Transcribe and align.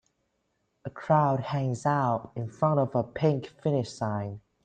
A 0.83 0.89
crowd 0.89 1.41
hangs 1.41 1.85
out 1.85 2.31
in 2.35 2.49
front 2.49 2.79
of 2.79 2.95
a 2.95 3.03
pink 3.03 3.45
finish 3.61 3.91
sine. 3.93 4.41